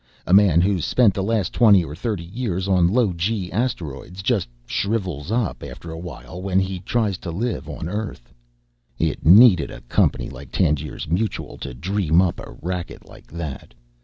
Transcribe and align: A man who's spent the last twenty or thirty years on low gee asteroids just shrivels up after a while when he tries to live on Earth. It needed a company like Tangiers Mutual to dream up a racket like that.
A 0.25 0.33
man 0.33 0.61
who's 0.61 0.83
spent 0.83 1.13
the 1.13 1.21
last 1.21 1.53
twenty 1.53 1.83
or 1.85 1.93
thirty 1.93 2.23
years 2.23 2.67
on 2.67 2.87
low 2.87 3.13
gee 3.13 3.51
asteroids 3.51 4.23
just 4.23 4.47
shrivels 4.65 5.31
up 5.31 5.61
after 5.61 5.91
a 5.91 5.97
while 5.99 6.41
when 6.41 6.59
he 6.59 6.79
tries 6.79 7.19
to 7.19 7.29
live 7.29 7.69
on 7.69 7.87
Earth. 7.87 8.33
It 8.97 9.23
needed 9.23 9.69
a 9.69 9.81
company 9.81 10.27
like 10.27 10.51
Tangiers 10.51 11.07
Mutual 11.07 11.59
to 11.59 11.75
dream 11.75 12.19
up 12.19 12.39
a 12.39 12.57
racket 12.63 13.05
like 13.07 13.27
that. 13.27 13.75